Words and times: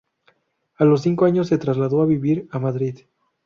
A 0.77 0.83
los 0.83 1.03
cinco 1.03 1.25
años 1.25 1.47
se 1.49 1.59
trasladó 1.59 2.01
a 2.01 2.07
vivir 2.07 2.47
a 2.49 2.57
Madrid. 2.57 3.01